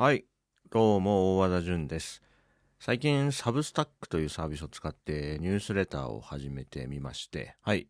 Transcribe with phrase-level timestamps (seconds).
[0.00, 0.24] はい。
[0.70, 2.22] どうも、大和田淳です。
[2.78, 7.86] 最近、サブスタックというサービスを使ってニュースレターを始めてみまして、はい。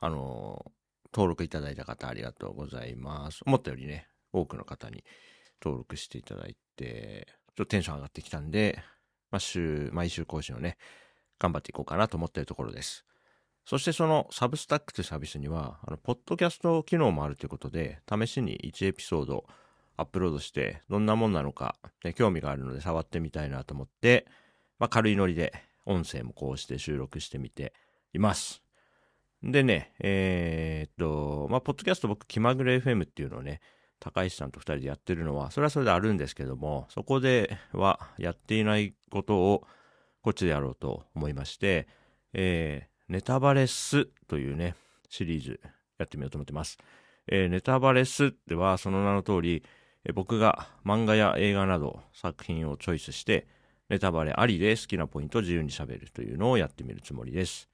[0.00, 0.72] あの
[1.12, 3.42] 登録いただいた方ありがとうございます。
[3.46, 5.04] 思ったよりね、多くの方に
[5.62, 8.82] 登録していただいて、ちょっとテンション上がってきたんで、
[9.30, 10.76] まあ、週、毎週更新をね、
[11.38, 13.04] 頑張っていこうかなと思っているところです。
[13.64, 19.46] そしてそのサブスタックというサービスには、あの、ポッドキャスト機能もあるということで、試しに1エピソード
[19.96, 24.26] アップロードして、どんなもんなのか、ね、興味があるので触ってみたいなと思って、
[24.78, 25.52] まあ、軽いノリで
[25.86, 27.72] 音声もこうして収録してみて
[28.12, 28.62] います。
[29.42, 33.60] でね、えーっと、まあ、ポッドキャスト僕、気まぐれ FM っていうのをね、
[34.00, 39.66] 高石さんと二人でやってるのは、それはそれであるんですけども、そこではやっていないことを
[40.22, 41.86] こっちでやろうと思いまして、
[42.32, 44.74] えー、ネタバレスというね、
[45.10, 45.60] シリーズ
[45.98, 46.78] やってみようと思ってます。
[47.26, 49.62] えーネタバレスではその名の通り、
[50.12, 53.46] 僕が漫画や映画など作品をチョイスして、
[53.88, 57.68] ネタバレありで好きなポイントを自由に喋るというのをやってみるつもりです。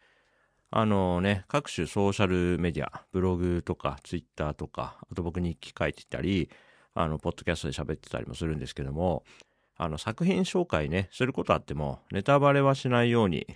[0.71, 6.49] あのね、各種ソーシャルメディア、ブログとかツイッターとか、あと僕日記書いてたり、
[6.95, 9.25] あの、ポッドキャストで喋ってたりもするんですけども、
[9.77, 13.47] あの、作品紹介ね、することあっても、ネタバレはしないように、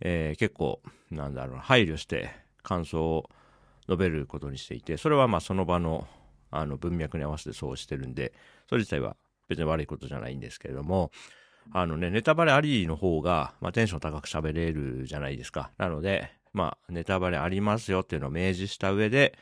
[0.00, 2.30] えー結構、なんだろう、配慮して
[2.62, 3.30] 感想を
[3.88, 6.06] 述べることにしていて、それはまあその場の
[6.56, 8.32] あの文脈に合わせてそうしてるんで、
[8.68, 9.16] それ自体は
[9.48, 11.10] 別に悪いことじゃないんですけれども、
[11.72, 15.70] あのね、ネタバレありの方が、まあ、テンション高く喋れるじゃないですか。
[15.78, 19.36] なので、まあ、ネタバレありますよっていうのを明示した上で、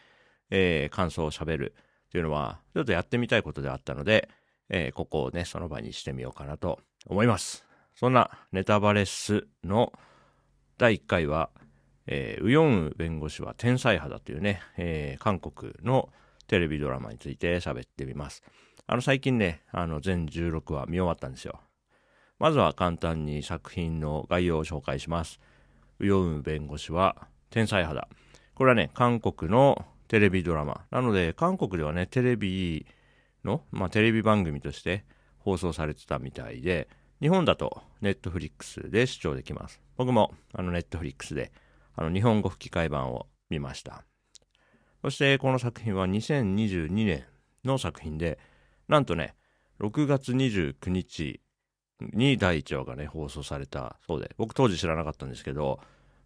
[0.50, 1.74] えー感想を喋る
[2.08, 4.28] っていうのは、ちょっとやってみたいことであったので、
[4.68, 7.64] えーここをね、その場にしてみようかなと思います。
[7.94, 9.92] そんなネタバレスの
[10.78, 11.50] 第1回は、
[12.06, 16.08] えーウヨンウ弁護士は天才派だというね、えー韓国の
[16.52, 18.42] テレビドラマについて喋ってみます。
[18.86, 21.58] あの最近ね、あの全16話見終わったんですよ。
[22.38, 25.40] まずは簡単に作品の概要を紹介します。
[25.98, 27.16] ウヨンウ弁護士は
[27.48, 28.14] 天才派だ。
[28.54, 30.82] これはね、韓国のテレビドラマ。
[30.90, 32.84] なので、韓国ではね、テレビ
[33.46, 35.06] の、まあテレビ番組として
[35.38, 36.86] 放送されてたみたいで、
[37.22, 39.80] 日本だとネットフリックスで視聴できます。
[39.96, 41.50] 僕もあのネットフリックスで
[41.96, 44.04] あの日本語吹き替え版を見ました。
[45.02, 47.24] そしてこの作品は2022年
[47.64, 48.38] の作品で、
[48.88, 49.34] なんとね、
[49.80, 51.40] 6月29日
[52.00, 55.80] に第1話がね、放送されたそうで、僕当時知らなかったんですけど、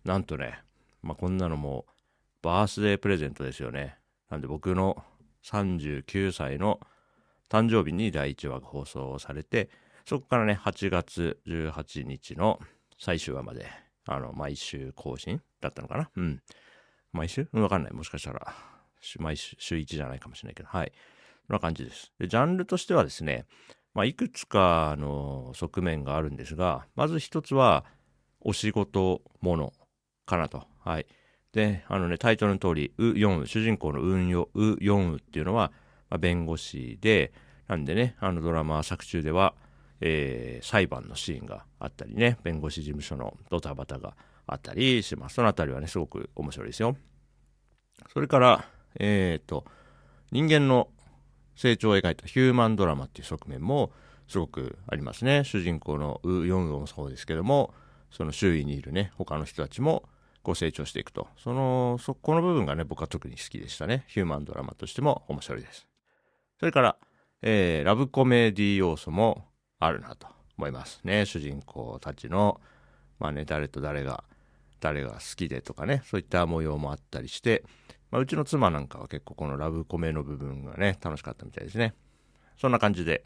[0.05, 0.63] なんとね、
[1.03, 1.87] まあ、こんなのも
[2.43, 3.97] バースデープレゼントですよね。
[4.31, 5.03] なんで僕の
[5.45, 6.81] 39歳の
[7.49, 9.71] 誕生日に第1話が放送されて、
[10.05, 12.61] そこからね、8月18日の
[12.99, 13.67] 最終話まで、
[14.07, 16.11] あの、毎週更新だったのかな？
[16.15, 16.43] うん。
[17.16, 17.49] 毎週？
[17.53, 17.93] わかんない。
[17.93, 18.54] もしかしたら、
[19.19, 20.93] 毎週、週1じゃないかもしれないけど、はい。
[21.47, 22.12] そんな感じです。
[22.19, 23.47] で、ジャンルとしてはですね、
[23.94, 27.84] まあ、いくつかの側面があるんですが、まず一つは、
[28.41, 29.72] お仕事もの
[30.27, 30.65] かなと。
[30.84, 31.06] はい。
[31.53, 35.72] で、あのね、タイトルの通り、ウ・ヨンウ、主人公のウンヨ、ウ・ヨンウっていうのは、
[36.10, 37.33] まあ、弁護士で、
[37.66, 39.54] なんでね、あのドラマ作中では、
[40.00, 44.16] えー裁判のシーンがあったりね、弁護士事務所のドタバタが
[44.47, 45.37] あったりします。
[45.37, 46.97] そのあたりはね、すごく面白いですよ。
[48.12, 48.69] それから、
[48.99, 49.65] えっ、と、
[50.31, 50.89] 人間の
[51.55, 53.93] 成長を描いたヒューマンドラマっていう側面も
[54.29, 55.45] すごくありますね。
[55.45, 57.75] 主人公のウ・ヨンウもそうですけども、
[58.11, 60.05] その周囲にいるね、他の人たちも
[60.43, 61.28] こう成長していくと。
[61.39, 64.05] その、そこの部分がね、僕は特に好きでしたね。
[64.09, 65.87] ヒューマンドラマとしても面白いです。
[66.61, 66.97] それから、
[67.43, 69.45] えーラブコメディ要素も
[69.78, 71.27] あるなと思いますね。
[71.27, 72.61] 主人公たちの、
[73.19, 74.25] まあね、誰と誰が、
[74.87, 77.65] 誰が好きでとかね、そういった模様もあったりして、
[78.13, 81.93] まあ、うちの妻なんかは結構このラブコメの部分がね、楽しかったみたいですね。
[82.57, 83.25] そんな感じで、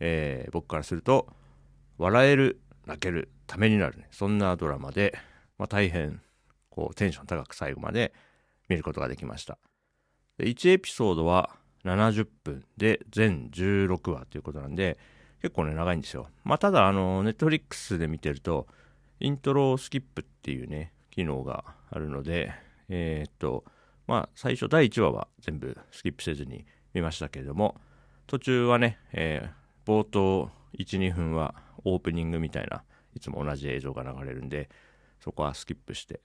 [0.00, 1.28] えー僕からすると、
[1.98, 5.18] 笑える、泣ける、ためになる、ね、そんなドラマで、
[5.58, 6.22] まあ、大変、
[6.70, 8.14] こう、テンション高く最後まで
[8.70, 9.58] 見ることができました。
[10.38, 11.50] で1エピソードは
[11.84, 14.98] 70分で全16話ということなんで、
[15.42, 16.28] 結構ね、長いんですよ。
[16.42, 18.66] まあ、ただ、あの、ネットフリックスで見てると、
[19.20, 22.52] イントロスキップっていうね、機能があるので、
[22.88, 23.64] えーっと、
[24.08, 27.76] まあ、最初第1話は全部スキップせずに見ましたけれども、
[28.26, 31.54] 途中はね、えー冒頭1、2分は
[31.84, 34.68] オープニングみたいな、いつも同じ映像が流れるんで、
[35.20, 36.20] そこはスキップして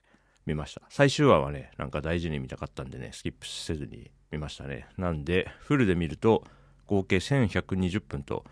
[0.46, 0.82] 見ました。
[0.90, 4.86] 最終話はね、なんか大事に見たかったんでね、スキップせずに見ましたね。
[4.96, 6.44] なんで、フルで見ると
[6.86, 8.44] 合計1120分と、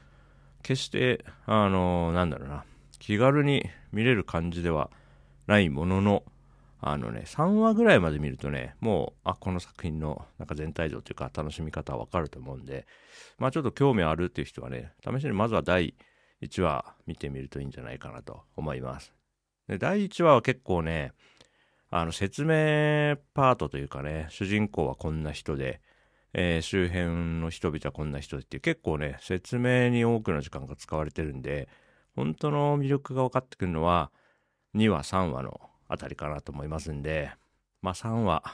[0.62, 2.64] 決して、あのなんだろうな、
[2.98, 4.90] 気軽に見れる感じでは
[5.46, 6.24] ないものの、
[6.80, 12.86] あのね、3話ぐらいまで見るとね、もう、あ、この作品のなんか全体像というか楽しみ方はわかると思うんで、
[13.38, 15.94] まあちょっと興味あるっていう人はね、試しにまずは第
[16.42, 19.12] 1話見てみるといいんじゃないかなと思います。
[19.68, 21.12] で、第1話は結構ね、
[21.90, 25.80] あの、説明パートというかね、主人公はこんな人で、
[26.34, 31.68] えー、周辺の人々はこんな人でって結構ね、説明に多くの時間が使われてるんで、
[32.14, 34.10] 本当の魅力が分かってくるのは、
[34.76, 37.32] 2話、3話のあたりかなと思いますんで、
[37.82, 38.44] まあ3話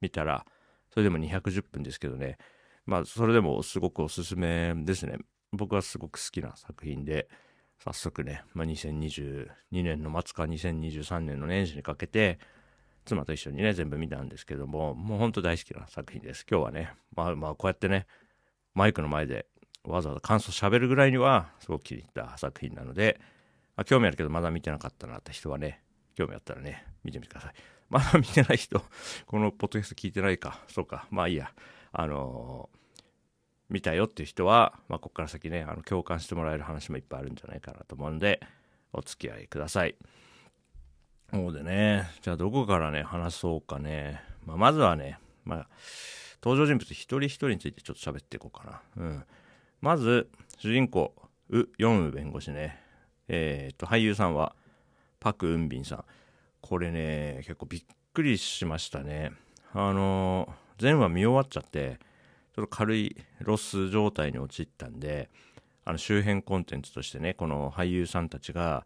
[0.00, 0.44] 見たら、
[0.90, 2.36] それでも210分ですけどね、
[2.84, 5.18] まあそれでもすごくおすすめですね。
[5.52, 7.28] 僕はすごく好きな作品で、
[7.82, 12.38] 早速ね、まあ、2022年の末か2023年の年始にかけて、
[13.04, 16.44] 妻と一緒にね、全部見たんですけども、もうほんと大好きな作品です。
[16.50, 18.06] 今日はね、まあまあこうやってね、
[18.74, 19.46] マイクの前で
[19.84, 23.20] わざわざ感想喋るぐらいには、すごく気に入った作品なので、
[23.78, 25.82] あ、興味あるけどまだ見てなかったなって人はね、
[26.16, 27.54] 興味あったらね、見てみてください。
[27.88, 28.82] まだ見てない人、
[29.26, 30.64] このポッドキャスト聞いてないか。
[30.66, 31.06] そうか。
[31.10, 31.52] まあいいや。
[31.92, 33.00] あのー、
[33.70, 38.40] 見たよっていう人は、まあここから先ね、あの共感してもらえる話もいっぱいあるんじゃないかなと思うんで、
[38.92, 39.94] お付き合いください。
[41.30, 44.20] そうでね、じゃあどこからね、話そうかね。
[44.44, 45.68] まあまずはね、まあ、
[46.42, 49.04] 登場人物一人一人についてちょっと喋っていこうかな。
[49.04, 49.24] うん。
[49.80, 50.28] まず、
[50.58, 51.14] 主人公、
[51.50, 52.87] ウ・ヨンウ弁護士ね。
[53.28, 54.54] えー、っと、俳優さんは、
[55.20, 56.04] パク・ウンビンさん。
[56.60, 57.82] これね、結構びっ
[58.12, 59.32] くりしましたね。
[59.72, 61.98] あの、前話見終わっちゃって、
[62.54, 65.28] ちょっと軽いロス状態に陥ったんで、
[65.84, 68.84] あの周辺コンテンツとしてね、この俳優さんたちが、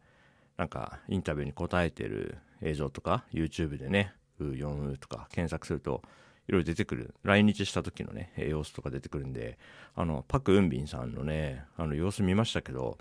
[0.57, 6.03] なんかインタビューに答えてる映像とか、YouTube でね、うー4うとか検索すると、
[6.49, 7.15] いろいろ出てくる。
[7.23, 9.59] 来日した時のね、様子とか出てくるんで、
[9.95, 12.99] あの、パク・ウンビンさんのね、あの様子見ましたけど、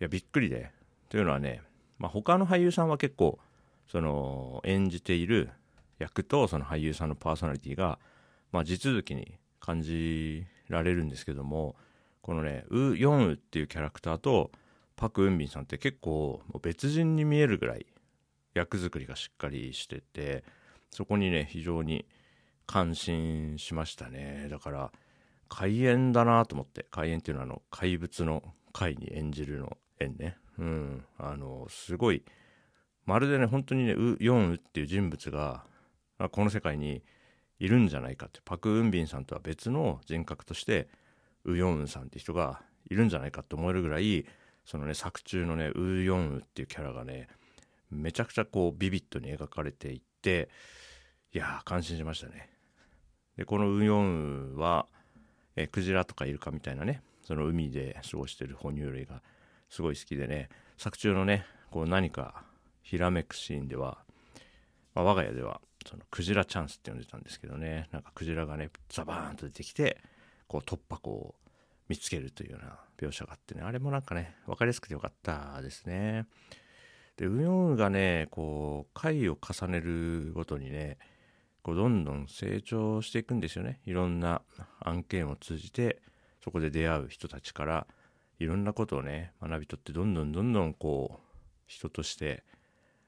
[0.00, 0.70] や、びっくりで。
[1.08, 1.62] というのはね、
[1.98, 3.38] まあ、他の俳優さんは結構、
[3.86, 5.50] その、演じている
[5.98, 7.98] 役とその俳優さんのパーソナリティが、
[8.52, 11.76] まあ、地続きに感じられるんですけども、
[12.22, 14.50] このね、ウ・ヨンウっていうキャラクターと、
[14.96, 17.86] パク・ウンビンさんって結構別人に見えるぐらい
[18.54, 20.44] 役作りがしっかりしてて、
[20.90, 22.06] そこにね、非常に
[22.66, 24.46] 感心しましたね。
[24.50, 24.92] だから、
[25.48, 28.42] 怪演だなと思って、怪演っていうのはあの、怪物の
[28.72, 30.36] 怪に演じるの縁ね。
[30.58, 31.04] うん。
[31.18, 32.22] あの、すごい、
[33.06, 35.64] まるでね、本当にね、ウ・ヨンウっていう人物が、
[36.30, 37.02] この世界に
[37.58, 40.88] いるんじゃないかって、パク・ウンビンさんとは別の人格として、
[41.44, 44.26] ウ・ヨンウさんって人がいるんじゃないかって思えるぐらい、
[44.64, 47.28] そのね、作中のね、ウ・ヨンウっていうキャラがね、
[47.90, 50.48] めちゃくちゃこう、ビビッドに描かれていって、
[51.32, 52.48] いやー、感心しましたね。
[53.36, 54.86] で、このウ・ヨンウは、
[55.56, 59.22] えクジラとかイルカみたいなね、その海で過ごしてる哺乳類が
[59.74, 62.44] すごい好きでね、作中のね、こう何か
[62.84, 63.98] ひらめくシーンでは、
[64.94, 70.00] まあ、我が家では、そのクジラチャンスって呼んでたんですけどね、なんかクジラがね、ザバーンと出てきて、
[70.46, 71.34] こう突破口を
[71.88, 76.26] 見つけるというような描写があってね、あれもなんかね、分かりやすくてよかったですね。
[77.16, 80.98] で、ウヨンがね、こう、回を重ねるごとにね、
[81.64, 83.80] こうどんどん成長していくんですよね。
[83.86, 84.42] いろんな
[84.78, 86.00] 案件を通じて、
[86.44, 87.88] そこで出会う人たちから、
[88.38, 92.44] いろんなことをね、学び取って、どんどんどんどんこう、人として、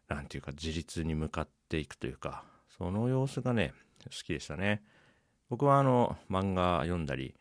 [0.08, 2.44] なんていうか、自立に向かっていくというか、
[2.76, 3.72] その様子がね、
[4.04, 4.82] 好きでしたね。
[5.48, 7.34] 僕はあの、漫画読んだり、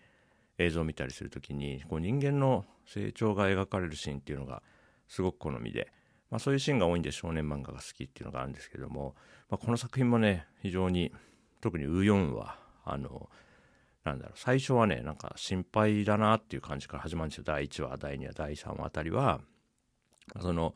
[0.58, 4.62] 映像を見たりするときに、こう人間の成長が描かれるシーンっていうのが
[5.08, 5.92] すごく好みで、
[6.30, 9.16] まあそういうシーンが多いんで少年漫画が好きっていうのがあるんですけども、
[9.50, 11.12] まあこの作品もね、非常に、
[11.62, 13.30] 特にウヨンは、あの、
[14.06, 17.44] なんだろう、最初はね、なんか心配だなっていう感じから始まるんですよ。
[17.44, 19.42] 第1話、第2話、第3話あたりは、
[20.40, 20.76] その、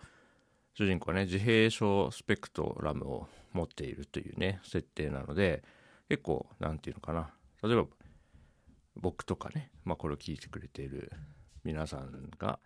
[0.73, 5.63] 主人公はね、自閉症スペクトラムを持っているというね、設定なので、
[6.09, 7.33] 結構、なんていうのかな。
[7.61, 7.85] 例えば、
[8.95, 11.11] 僕とかね、まあ、これを聞いてくれている
[11.63, 12.59] 皆さんが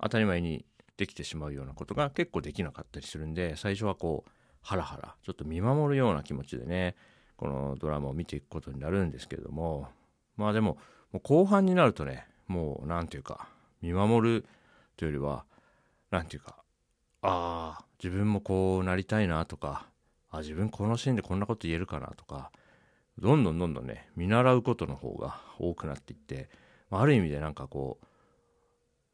[0.00, 0.66] 当たり前に
[0.96, 4.30] できてしまうようなことが結構できなかったりするんで最初はこう
[4.60, 6.94] ハラハラちょっと見守るような気持ちでね
[7.42, 9.88] このドラマを見ていくことになるんですけれども
[10.36, 10.78] まあでも
[11.10, 13.48] もう後半になるとねもう何て言うか
[13.80, 14.44] 見守る
[14.96, 15.44] というよりは
[16.12, 16.56] 何て言うか
[17.22, 19.86] ああ自分もこうなりたいなとか
[20.30, 22.52] あ自分このシーンでこんなこと言えるかなとか
[23.18, 26.48] どんどんどんどんね、見習うことの方が多くなっていって、
[26.90, 28.06] まあ、る意味でなんかこう、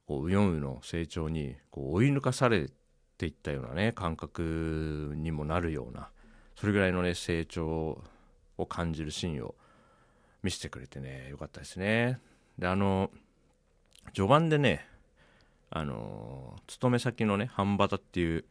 [0.07, 2.71] こうウヨンウの成長にこう追い抜かされ
[3.19, 6.11] ていったようなね、感覚にもなるような、
[6.57, 8.03] それぐらいのね、成長
[8.59, 9.55] を感じるシーンを
[10.43, 12.21] 見せてくれてね、よかったですね。
[12.59, 13.11] で、あの、
[14.12, 14.87] 序盤でね、
[15.71, 18.45] あの、勤め先のね、半端っていう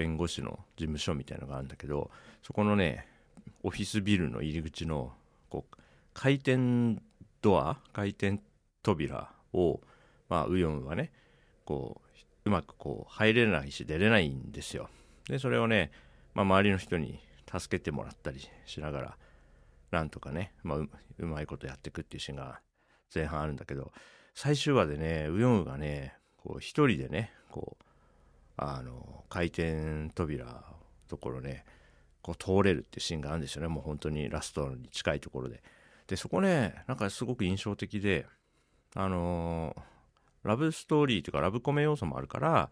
[0.00, 2.10] 弁護士の事務所みたいなのがあるんだけど
[2.42, 3.06] そこのね
[3.62, 5.12] オフィスビルの入り口の
[5.50, 5.76] こう
[6.14, 6.98] 回転
[7.42, 8.40] ドア回転
[8.82, 9.80] 扉を
[10.30, 11.12] まあウヨンはね
[11.66, 12.00] こ
[12.44, 14.88] ううまくこう入れないし出れないんですよ
[15.28, 15.90] でそれをね、
[16.34, 17.20] まあ、周りの人に
[17.52, 19.16] 助けてもらったりしながら
[19.90, 22.60] なんとかね、まあ、ううまいことやっていくっていうシーンが
[23.14, 23.92] 前半あるんだけど
[24.34, 27.84] 最終話でねウヨンウがねこう一人でねこう
[28.56, 30.64] あの回転扉
[31.08, 31.64] ところね
[32.22, 33.68] こう通れるっていうシーンがあるんですよね。
[33.68, 35.62] もう本当にラストに近いところで。
[36.06, 38.26] でそこねなんかすごく印象的で
[38.94, 39.74] あの、
[40.42, 42.70] ラブストーリーというかラブコメ要素もあるから、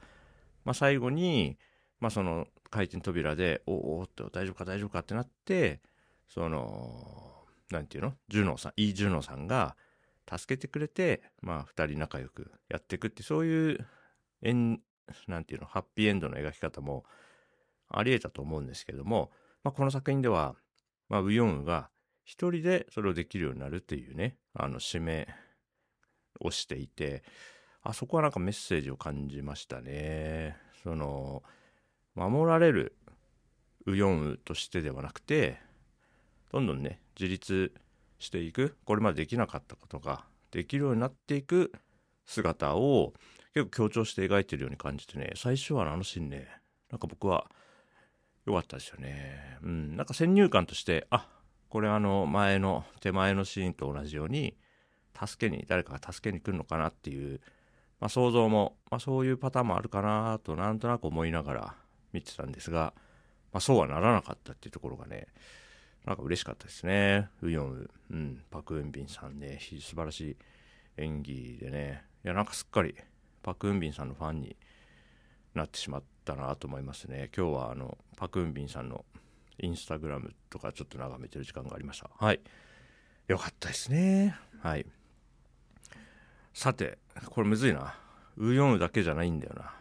[0.65, 1.57] まあ、最後に、
[2.01, 5.81] まあ、その回転扉でおおっと大丈夫か大丈夫かってなって
[6.27, 8.15] そのなんていうの？
[8.29, 9.77] ジュノーさんイ・ジュノーさんが
[10.31, 13.87] 助けてくれてまあ2人仲良くやっていくってそういう
[14.43, 14.81] エン
[15.27, 15.67] なんていうの？
[15.67, 17.05] ハッピーエンドの描き方も
[17.89, 19.31] あり得たと思うんですけども、
[19.65, 20.55] まあ、この作品では、
[21.09, 21.89] まあ、ウヨンウが
[22.25, 25.27] 一人でそれをできるようになるっていうねあの締め
[26.41, 27.23] をしていて
[27.83, 30.57] あそこはなんかメッセージを感じましたね。
[30.83, 31.43] その
[32.19, 32.97] 守られる
[33.87, 35.59] ウヨンウとしてではなくて
[36.53, 37.73] どんどんね自立
[38.19, 41.73] していくこれまでできなかったことができるようになっていく
[42.27, 43.15] 姿を
[43.55, 46.49] 結構強調して描いてるように感じてね最初はあのシーンね。
[46.91, 47.47] なんか僕は
[48.47, 49.59] 良かったですよね。
[49.63, 49.97] うん。
[49.97, 51.29] なんか先入観としてあ
[51.69, 54.57] これあの前の手前のシーンと同じように
[55.19, 57.41] 助けに誰かが助けに来るのかなっていう、
[58.01, 61.75] まあ、想像も、まあ、そういうパターンもあるかなとなんとなく思いながら
[62.13, 62.93] 見てたんですが、
[63.53, 65.27] まあ、そうはならなかったっていうところがね
[66.09, 67.29] なんか嬉しかったですね。
[67.43, 70.37] ウヨンウ、うん、パク・ウンビンさんね、素晴らしい
[70.97, 72.95] 演技でね、いや、なんかすっかり
[73.43, 74.57] パク・ウンビンさんのファンに
[75.55, 77.31] なってしまったなと思いますね。
[77.37, 79.05] 今日はあのパク・ウンビンさんの
[79.59, 82.09] インスタグラムとかちょっと眺めてる時間がありました。
[82.19, 82.41] はい。
[83.27, 84.35] よかったですね。
[84.63, 84.87] はい。
[86.55, 87.95] さて、これむずいな。
[88.39, 89.75] ウヨンウだけじゃないんだよな。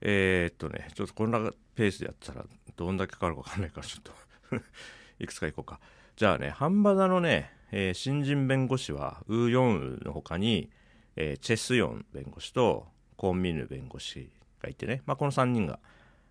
[0.00, 1.38] えー、っとね、ちょっとこんな
[1.74, 2.44] ペースでやったら
[2.76, 4.12] どんだけかかるかわかんないからちょっと
[5.18, 5.80] いくつかいこうか。
[6.16, 10.70] じゃあね、ハンバダのね、えー、新人弁護士は、ウーヨンウの他に、
[11.16, 12.86] えー、チェスヨン弁護士と、
[13.16, 14.30] コンミヌ弁護士
[14.62, 15.80] がいてね、まあ、この3人が、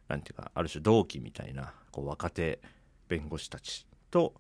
[0.08, 2.60] なんていうか、ある種同期みたいな、こう、若手
[3.08, 4.34] 弁護士たちと、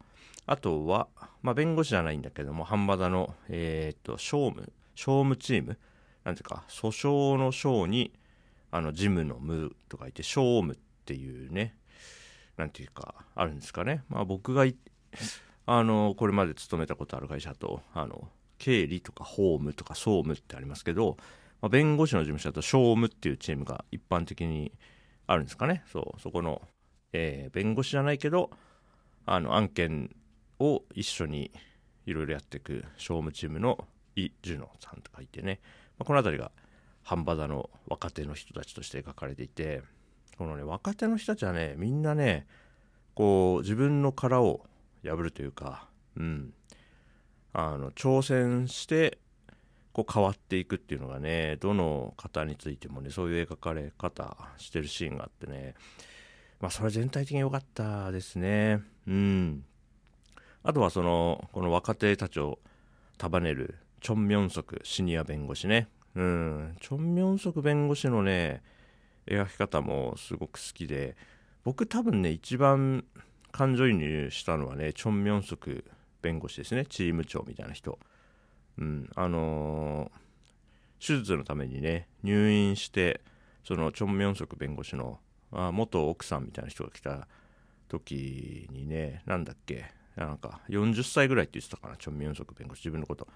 [0.45, 1.09] あとは、
[1.41, 5.77] まあ、弁護士じゃないんだけども、ハンバダの、えっ、と、商務、商務チーム、
[6.23, 8.13] なんていうか、訴訟の章に、
[8.71, 11.75] あの、事務の無とかいて、商務っていうね、
[12.57, 14.03] なんていうか、あるんですかね。
[14.09, 14.65] まあ僕が
[15.65, 21.17] あの、これまで勤めたことある会社と、あの、経理とか法務とか総務ってありますけど、
[21.61, 24.71] まあ、弁護士の事務所だと商務っていうチームが一般的に
[25.27, 25.83] あるんですかね。
[25.91, 26.61] そう、そこの、
[27.11, 28.49] えー、弁護士じゃないけど、
[29.25, 30.15] あの、案件
[30.59, 31.51] を一緒に
[32.05, 35.59] いろいろやっていく商務チームのイ・ジュノさんとかいてね、
[35.97, 36.51] まあ、この辺りが
[37.07, 39.81] 半端座の若手の人たちとして描かれていて、
[40.37, 42.45] このね、若手の人たちはね、みんなね、
[43.15, 44.65] こう、自分の殻を
[45.05, 45.87] 破るというか、
[46.17, 46.53] うん、
[47.53, 49.19] あの、挑戦して、
[49.93, 55.75] こう変わっていくっていうのがね、どの方についてもね、そういう描かれ方してるシーンがあってね、
[56.59, 58.81] まあ、それ全体的に良かったですね。
[59.07, 59.63] うん。
[60.61, 62.59] あとはその、この若手たちを
[63.17, 65.87] 束ねる、チョン・ミョンソクシニア弁護士ね。
[66.17, 66.77] うん。
[66.81, 68.63] チョン・ミョンソク弁護士のね、
[69.27, 71.15] 描き方もすごく好きで
[71.63, 73.03] 僕多分ね一番
[73.51, 75.85] 感情移入したのはねチョン・ミョンソク
[76.21, 76.85] 弁護士ですね。
[76.85, 77.99] チーム長みたいな人。
[78.79, 79.09] うん。
[79.15, 83.21] あのー、手術のためにね入院して
[83.63, 85.19] そのチョン・ミョンソク弁護士の
[85.51, 87.27] あ元奥さんみたいな人が来た
[87.89, 93.27] 時にねなんだっけなんか40歳ぐらいって言ってたかなチョン・ミョンソク弁護士自分のこと。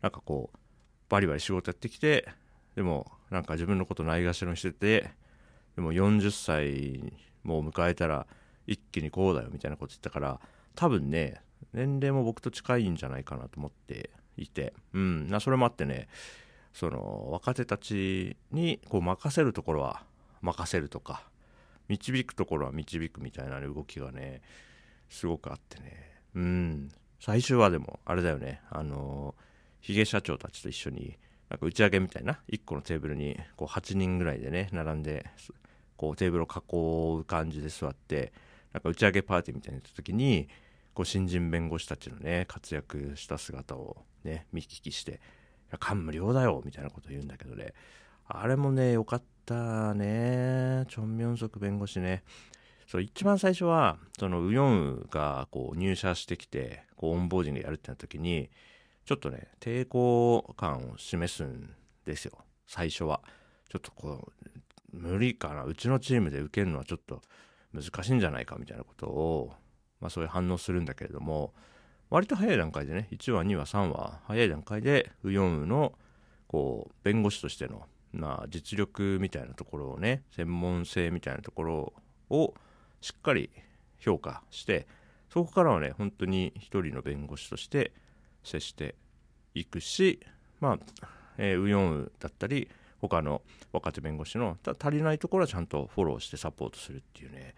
[0.00, 0.58] なんかこう
[1.10, 2.26] バリバリ仕事やってきて
[2.76, 5.10] でもなんか自分のことないがしろにしてて
[5.76, 7.12] でも40歳
[7.42, 8.26] もう迎えたら
[8.66, 10.40] 一気にこうだよみたいなこと言ったから
[10.74, 11.42] 多分ね
[11.74, 14.72] 年齢も僕と近いんじゃないかなと思っていて。
[14.92, 15.28] うん。
[15.28, 16.08] なそれもあってね
[16.72, 20.04] その若手たちにこう任せるところは
[20.40, 21.22] 任せるとか
[21.88, 24.40] 導くところは導くみたいな動きがね
[25.08, 26.22] すごくあってね。
[26.34, 26.88] うん。
[27.18, 29.34] 最終話でもあれだよねあの
[29.80, 31.18] ヒゲ社長たちと一緒に
[31.48, 35.26] なんか打ち上げみたいな1個のテーブルにこう8人ぐらいでね並んで
[35.96, 38.32] こうテーブルを囲う感じで座って
[38.72, 40.48] なんか打ち上げパーティーみたいになった時に
[40.94, 45.20] こう新人弁護士たちのね活躍した姿をね見聞きして
[45.80, 47.74] 「感無量だよ」みたいなことを言うんだけどね
[48.26, 50.84] あれもね良かったね。
[50.88, 52.22] チョン・ミョンソク弁護士ね。
[52.86, 58.50] そう、一番最初は、そのウヨンウがこう入社してきて、こうオンボーディングやるってなった時に、
[59.10, 61.74] ちょっとね、抵抗感を示すん
[62.06, 62.44] ですよ。
[62.68, 63.20] 最初は。
[63.68, 64.30] ちょっとこ
[64.92, 65.64] う、無理かな。
[65.64, 67.20] うちのチームで受けるのはちょっと
[67.72, 69.52] 難しいんじゃないかみたいなことを、
[69.98, 71.54] まあそういう反応するんだけれども、
[72.08, 75.98] 割と早い段階でね、1話、2話、3話、早い段階で、ウヨンウの、
[76.46, 81.94] こう、弁護士としての、まあ、実力みたいなところをね、専門性みたいなところ
[82.28, 82.54] を
[83.00, 83.50] しっかり
[83.98, 84.86] 評価して、
[85.30, 87.92] そこからはね、本当に一人の弁護士として
[88.42, 88.94] 接して
[89.54, 90.20] いくし、
[90.60, 90.78] まあ、
[91.38, 92.68] えー、ウヨンウだったり、
[93.00, 93.42] 他の
[93.72, 97.54] 若手弁護士の足りないところはちゃんとフォローしてサポートするっていうね、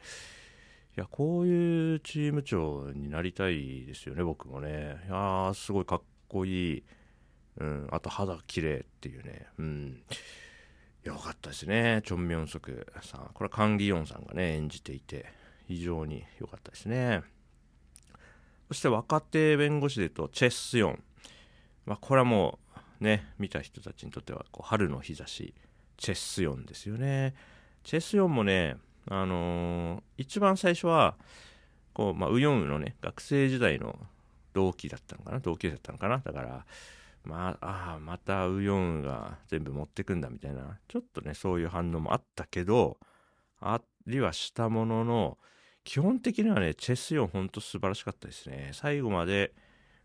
[0.96, 4.98] いや、こういうチーム長になりたいですよね、僕もね。
[5.08, 6.84] いや、すごいかっこいい。
[7.58, 9.46] うん、あと肌綺麗っていうね。
[9.58, 10.02] うん。
[11.02, 13.30] よかったですね、チョン・ミョンソクさん。
[13.34, 15.26] これはカン・ギヨンさんがね、演じていて、
[15.66, 17.22] 非常に良かったですね。
[18.72, 21.02] そして若手弁護士で言うと、チェ・スヨン。
[21.84, 22.58] まあ、これはも
[23.00, 25.52] う、ね、見た人たちにとっては、こう春の日差し、
[25.98, 27.34] チェ・スヨンですよね。
[27.84, 28.78] チェ・スヨンもね、
[29.10, 31.16] あのー、一番最初は、
[31.92, 33.98] こう、まあ、ウヨンウのね、学生時代の
[34.54, 36.64] 同期だったのかな同級生だったのかなだから、
[37.24, 42.96] まあ、ああ、またウヨンウが全部持ってくんだみたいな、ちょっとね、そういう反応もあったけど、
[43.60, 45.36] ありはしたものの、
[45.84, 48.70] 基本的にはね、チェスヨンほんと素晴らしかったですね。
[48.72, 49.52] 最後まで、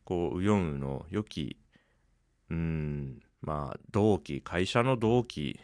[0.03, 1.57] こう、ウヨンウの良き、
[2.49, 5.59] うん、まあ、同期、会社の同期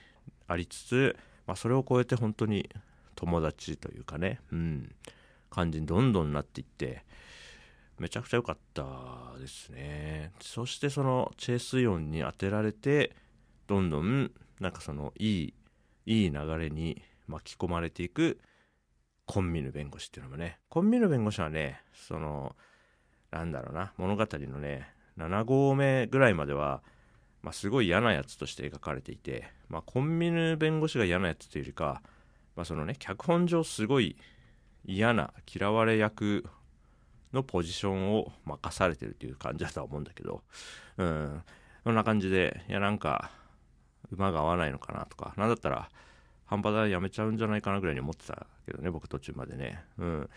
[0.47, 1.15] ありつつ、
[1.47, 2.69] まあ、それを超えて本当に
[3.15, 4.95] 友達というかね、うん、
[5.49, 7.03] 感じにどんどんなっていって、
[7.99, 10.31] めちゃくちゃ良かったですね。
[10.39, 13.15] そしてそのチェ・スヨンに当てられて、
[13.67, 15.53] どんどんなんかそのいい、
[16.05, 18.39] いい流れに巻き込まれていく
[19.25, 22.55] コンミヌ弁護士っていうのもね、コンミヌ弁護士はね、その、
[23.31, 24.87] なんだろうな、物語のね、
[25.17, 26.81] 7号目ぐらいまでは、
[27.41, 32.01] まあ、すごい嫌なやつとして描かれていて、まあ、コンビニ弁護士が嫌なやつというよりか、
[32.55, 34.15] まあ、そのね、脚本上すごい
[34.85, 36.45] 嫌な嫌われ役
[37.33, 40.43] のポジションを任されてるっていう感じだとは思うんだけど、
[40.97, 41.41] うん、
[41.83, 43.31] そんな感じで、いや、なんか、
[44.11, 45.89] 馬が合わないのかなとか、なんだったら、
[46.53, 49.83] 半端だやめちゃうんじゃないかなぐらいに思ってたけどね、僕途中までね。
[49.97, 50.29] うん。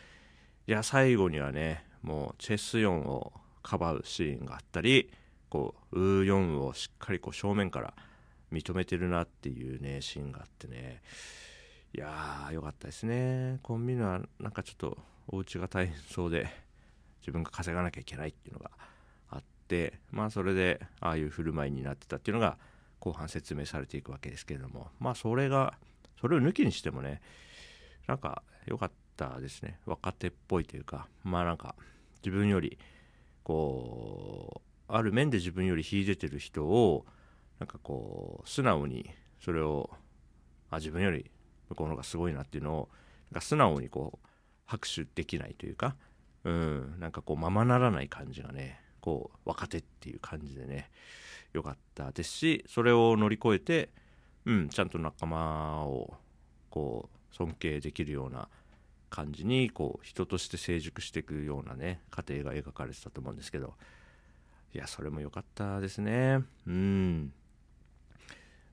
[0.67, 5.13] いや、最後にはね、もう、チェスヨンをかばうシーンがあったり、
[5.51, 7.93] こう、ウーヨンをしっかりこう正面から
[8.51, 11.03] 認めてるなっていうね、シーンがあってね、
[11.93, 13.59] いやー、よかったですね。
[13.63, 14.97] コンビニはなんかちょっと
[15.29, 16.49] お家が大変そうで、
[17.21, 18.71] 自分が稼がなきゃいけないっていうのが
[19.29, 22.57] あって、まあそれでああいう振る舞いになってたっていうのが
[23.01, 25.75] 後半説明されていくわけですけれども、まあそれが、
[26.21, 27.21] それを抜きにしてもね、
[28.07, 29.79] なんか良かったですね。
[29.87, 31.75] 若手っぽいというか、まあなんか
[32.25, 32.79] 自分より、
[33.43, 37.07] こう、ある面で自分より秀でてる人を、
[37.59, 39.91] なんかこう、素直にそれを、
[40.71, 41.31] あ、自分より
[41.69, 42.89] 向こうの方がすごいなっていうのを
[43.31, 44.29] なんか素直にこう
[44.67, 45.97] 拍手できないというか、
[46.45, 50.91] うん、なんかこうままならない感じがねこう若手っていう感じでね
[51.53, 53.91] 良かったですしそれを乗り越えて、
[54.47, 56.15] うん、ちゃんと仲間を
[56.71, 58.49] こう尊敬できるような
[59.11, 63.75] 感じにこう人として成熟していくようなね過程が描かれてたと思うんですけど。
[64.77, 66.43] いやそれも良かったですね。
[66.67, 67.33] うん。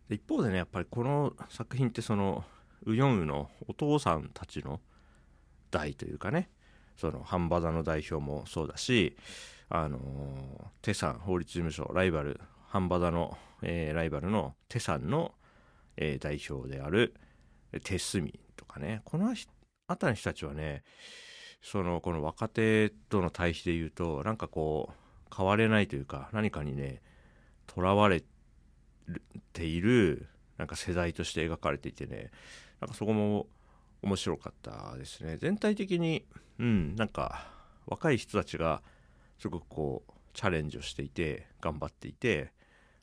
[0.09, 2.43] 一方でねやっぱりこの作品ってその
[2.85, 4.81] ウヨンウのお父さんたちの
[5.71, 6.49] 代というかね
[6.97, 9.15] その半端田の代表もそうだし
[9.69, 9.99] あの
[10.81, 15.31] テサン法律事務所ライバル半端田の、えー、ライバルのテサンの、
[15.97, 17.13] えー、代表である
[17.83, 19.45] テスミとかねこの辺
[19.87, 20.83] りの人たちはね
[21.61, 27.01] そのこの若手との対比で言うとなんかこう変われないというか何かにね
[27.67, 28.23] とらわれ
[29.53, 30.27] ている
[30.57, 32.31] なんか世代として描かれていてね
[32.81, 33.47] なんかそこも
[34.01, 35.37] 面白かったですね。
[35.37, 36.25] 全体的に、
[36.59, 37.47] うん、なんか
[37.85, 38.81] 若い人たちが
[39.39, 42.51] すごくこうチャレンジをしていて頑張っていて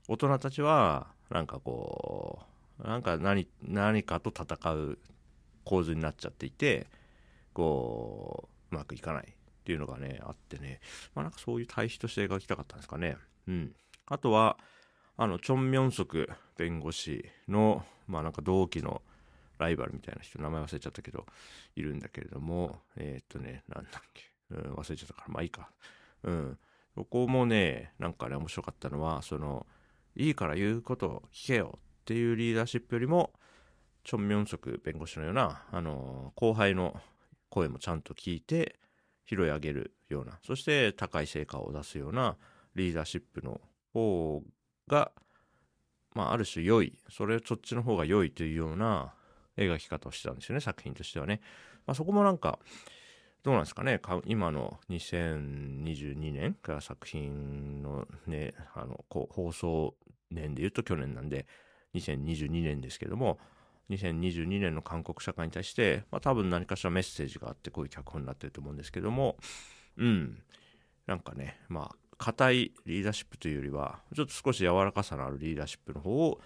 [0.09, 2.50] 大人たちはなんかこう
[2.85, 4.99] なんか何何かと戦う
[5.65, 6.87] 構図になっちゃっていて
[7.53, 10.81] こううまくいかないっていうのがねあってね
[11.15, 13.17] まあなんかそういう対比として描きたかったんですかね
[13.47, 13.73] うん
[14.07, 14.57] あとは
[15.17, 19.03] あのチョン・ミョンソク弁護士のまあなんか同期の
[19.61, 21.27] ライバルみたいな人、名前忘れちゃったけど、
[21.77, 25.71] いるんだけれども、えー、っとね、なんだっけ、うん、忘れちゃったから、まあいいか。
[26.25, 26.59] うん。
[26.97, 29.67] ここもね、なんかね、面白かったのは、その、
[30.17, 33.33] いいから言うことを聞けよっっていうリーダーシップよりも、
[34.05, 36.97] チョン・ミョンソク弁護士のような、あの後輩の
[37.51, 38.77] 声もちゃんと聞いて
[39.27, 42.37] 拾い上げるようなそして高い成果を出すような
[42.75, 43.61] リーダーシップの
[43.93, 44.43] 方
[44.89, 45.13] が、
[46.15, 49.13] まあ、ある種良いそれそっちの方が良いというような
[49.57, 51.41] 描き方をしてたんですよね作品としてはね、
[51.87, 52.59] まあ、そこもなんか
[53.43, 59.95] どうなんですかね今の2022年から作品のねあの放送
[60.31, 61.47] 年で言うと去年なんで
[61.95, 63.39] 2022年ですけども
[63.91, 69.37] 2022年の韓国社会に対して、まあ、多分何かしらメッセージがあってこういう脚本になってると思うんですけども
[69.97, 70.43] うん。
[71.07, 76.41] なんかねまあ硬いリーダーシップというよりはちょっと少し柔らかさのあるリーダーシップの方を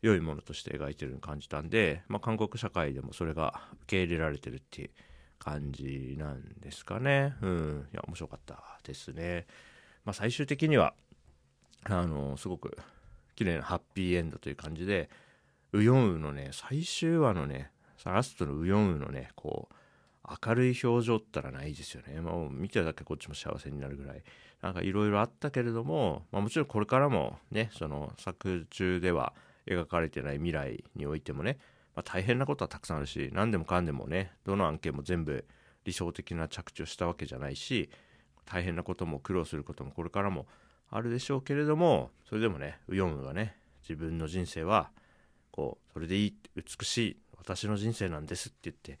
[0.00, 4.90] 良いものとして描いてるように感じたんで、まあ、韓国社会でもそれが受け入れられてるっていう
[5.38, 7.34] 感じなんですかね。
[7.42, 7.88] うん。
[7.92, 9.46] いや面白かったですね。
[10.04, 10.94] まあ最終的には
[11.84, 12.76] あのすごく
[13.38, 15.08] 綺麗なハッピーエンドという感じで
[15.72, 17.70] ウヨンウのね、最終話のね、
[18.04, 19.74] ラストのウヨンウのね、こう、
[20.46, 22.20] 明るい表情ったらないですよね。
[22.20, 24.22] もう見てるだけこっちも幸せになるぐらい。
[24.60, 29.34] なんかいろいろあったけれども、まあ、もちろんこれからもね、その作中では
[29.66, 31.58] 描かれてない未来においてもね、
[31.94, 35.46] まあ、大変なことはたくさんあるし、何でもかんでもね、どの案件も全部
[35.84, 37.88] 理想的な着地をしたわけじゃないし、
[38.46, 40.46] 大変なことも苦労することもこれからも
[40.90, 43.56] あるでしょうけれども、それでもね、ウヨンウがね、
[43.88, 44.90] 自分の人生は
[45.58, 48.98] こうそれでいい美しい私の人生なんですって言って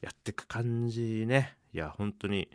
[0.00, 1.56] やってく感じね。
[1.74, 2.48] いや本当に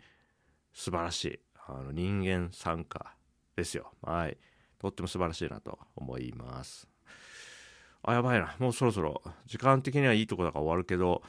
[0.72, 3.14] 素晴らしいあの人間参加
[3.54, 3.92] ですよ。
[4.02, 4.38] はい。
[4.80, 6.88] とっても素晴らしいなと思います。
[8.02, 8.56] あやばいな。
[8.58, 11.22] もうそろそろ時間的にはいいとこだから終わるけど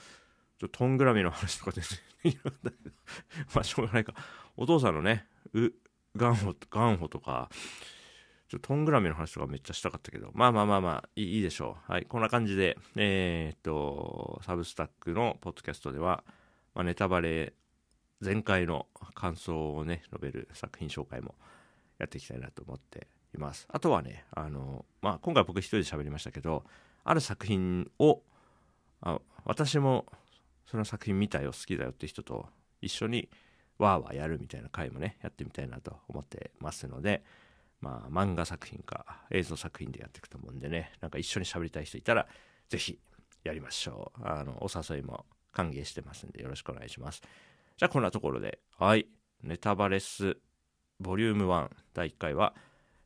[0.60, 1.82] ちょトングラミの話とかで
[3.54, 4.16] まあしょうがないか。
[4.58, 5.70] お父さんのねう
[6.16, 7.50] ガンホガンホとか
[8.48, 11.92] ちょトングラミの話とかめっちゃしたかったけど、まあまあまあまあ、いいいいでしょう。
[11.92, 16.24] はい、こんな感じで、えー、っと、サブスタックのポッドキャストでは、
[16.76, 17.54] まあ、ネタバレ
[18.22, 21.36] 全開の感想をね、述べる作品紹介も
[21.98, 23.68] やっていきたいなと思っています。
[23.70, 26.64] あとはね、あの、まあ、今回僕一人で喋りましたけど、
[27.04, 28.22] ある作品を、
[29.02, 30.06] あ私も
[30.68, 32.48] その作品見たよ、好きだよって人と
[32.82, 33.28] 一緒に
[33.78, 37.24] わーわーやるみたいな回もね、やってみたいなと思ってますので、
[37.82, 42.28] まあ、漫画作品か映像作品でやっていくと思うんでね、なんか一緒に喋りたい人いたら、
[42.70, 43.00] ぜひ
[43.44, 44.22] やりましょう。
[44.24, 47.22] あの、お誘いも歓迎してますんでよろしくお願いします。
[47.78, 49.08] じゃあこんなところで、はい、
[49.44, 50.38] ネタバレス
[51.00, 52.56] ボリューム1第1回は、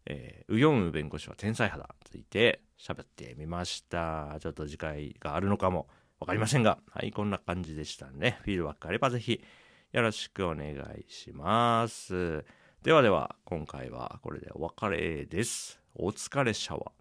[0.05, 4.37] えー、ウヨンウ弁護士は天才派だについて喋ってみました。
[4.39, 5.87] ちょっと次回があるのかも
[6.19, 8.39] わかりませんが、はい、こんな感じでしたね。
[8.43, 9.43] フィードバックあればぜひ
[9.91, 12.45] よろしくお願いします。
[12.83, 15.81] ではでは、今回はこれでお別れです。
[15.95, 16.98] お疲れシャワー。